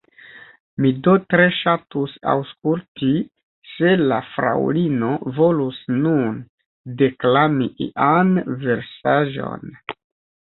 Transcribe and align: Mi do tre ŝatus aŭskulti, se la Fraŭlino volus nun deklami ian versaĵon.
Mi 0.83 0.91
do 1.07 1.11
tre 1.31 1.43
ŝatus 1.55 2.13
aŭskulti, 2.31 3.09
se 3.73 3.91
la 4.11 4.17
Fraŭlino 4.29 5.11
volus 5.39 5.77
nun 5.97 6.39
deklami 7.03 7.67
ian 7.91 8.33
versaĵon. 8.65 9.75